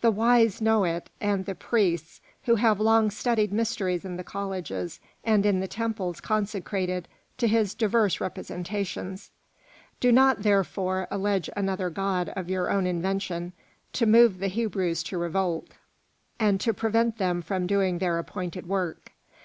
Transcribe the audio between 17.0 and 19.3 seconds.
them from doing their appointed work.